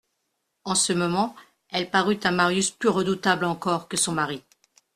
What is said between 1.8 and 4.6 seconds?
parut à Marius plus redoutable encore que son mari.